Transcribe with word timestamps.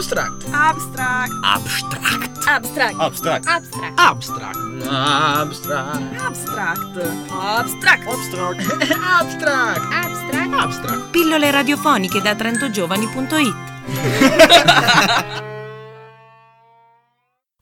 Abstract. 0.00 0.48
Abstract. 0.54 1.34
Abstract. 1.44 2.48
Abstract. 2.48 2.96
Abstract. 2.96 3.44
Abstract. 3.46 3.98
Abstract. 3.98 4.56
Abstract. 4.88 6.00
Abstract. 6.16 6.96
Abstract. 7.30 8.08
Abstract. 8.08 8.08
Abstract. 8.08 8.64
Abstract. 9.92 10.54
Abstract. 10.54 11.10
Pillole 11.10 11.50
radiofoniche 11.50 12.22
da 12.22 12.34
trentogiovani.it 12.34 13.54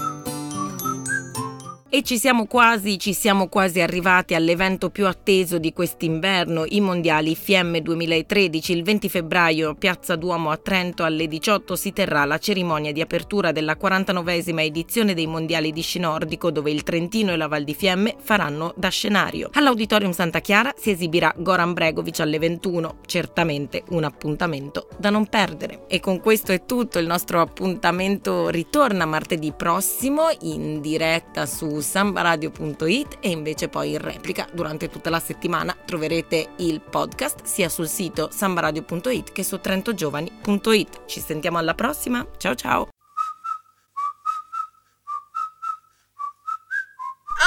E 1.96 2.02
ci 2.02 2.18
siamo 2.18 2.44
quasi, 2.44 2.98
ci 2.98 3.14
siamo 3.14 3.48
quasi 3.48 3.80
arrivati 3.80 4.34
all'evento 4.34 4.90
più 4.90 5.06
atteso 5.06 5.56
di 5.56 5.72
quest'inverno, 5.72 6.66
i 6.68 6.82
mondiali 6.82 7.34
FM 7.34 7.78
2013. 7.78 8.72
Il 8.72 8.82
20 8.82 9.08
febbraio, 9.08 9.74
Piazza 9.76 10.14
Duomo 10.14 10.50
a 10.50 10.58
Trento 10.58 11.04
alle 11.04 11.26
18 11.26 11.74
si 11.74 11.94
terrà 11.94 12.26
la 12.26 12.36
cerimonia 12.36 12.92
di 12.92 13.00
apertura 13.00 13.50
della 13.50 13.78
49esima 13.80 14.60
edizione 14.60 15.14
dei 15.14 15.26
mondiali 15.26 15.72
di 15.72 15.80
sci 15.80 15.98
nordico, 15.98 16.50
dove 16.50 16.70
il 16.70 16.82
Trentino 16.82 17.32
e 17.32 17.38
la 17.38 17.48
Val 17.48 17.64
di 17.64 17.72
Fiemme 17.72 18.16
faranno 18.22 18.74
da 18.76 18.90
scenario. 18.90 19.48
All'Auditorium 19.54 20.12
Santa 20.12 20.40
Chiara 20.40 20.74
si 20.76 20.90
esibirà 20.90 21.32
Goran 21.34 21.72
Bregovic 21.72 22.20
alle 22.20 22.38
21, 22.38 22.98
certamente 23.06 23.84
un 23.92 24.04
appuntamento 24.04 24.88
da 24.98 25.08
non 25.08 25.28
perdere. 25.28 25.86
E 25.88 26.00
con 26.00 26.20
questo 26.20 26.52
è 26.52 26.66
tutto, 26.66 26.98
il 26.98 27.06
nostro 27.06 27.40
appuntamento 27.40 28.50
ritorna 28.50 29.06
martedì 29.06 29.54
prossimo 29.56 30.28
in 30.42 30.82
diretta 30.82 31.46
su 31.46 31.84
sambaradio.it 31.86 33.18
e 33.20 33.30
invece 33.30 33.68
poi 33.68 33.92
in 33.92 34.00
replica 34.00 34.46
durante 34.52 34.90
tutta 34.90 35.08
la 35.08 35.20
settimana 35.20 35.74
troverete 35.84 36.48
il 36.56 36.80
podcast 36.80 37.44
sia 37.44 37.68
sul 37.68 37.88
sito 37.88 38.28
sambaradio.it 38.30 39.32
che 39.32 39.42
su 39.42 39.58
trentogiovani.it. 39.60 41.06
Ci 41.06 41.20
sentiamo 41.20 41.58
alla 41.58 41.74
prossima, 41.74 42.26
ciao 42.36 42.54
ciao! 42.54 42.88